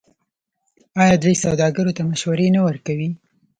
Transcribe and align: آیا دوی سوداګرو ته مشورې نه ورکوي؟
آیا 1.01 1.15
دوی 1.23 1.35
سوداګرو 1.45 1.95
ته 1.97 2.01
مشورې 2.09 2.47
نه 2.55 2.61
ورکوي؟ 2.67 3.09